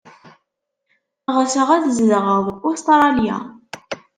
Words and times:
Ɣseɣ 1.37 1.67
ad 1.75 1.85
zedɣeɣ 1.97 2.37
deg 2.47 2.61
Ustṛalya. 2.69 3.37